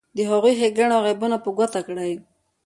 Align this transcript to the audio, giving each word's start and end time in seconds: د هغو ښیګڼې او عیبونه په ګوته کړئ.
د 0.15 0.17
هغو 0.29 0.49
ښیګڼې 0.59 0.95
او 0.97 1.03
عیبونه 1.09 1.37
په 1.43 1.49
ګوته 1.57 1.79
کړئ. 1.87 2.13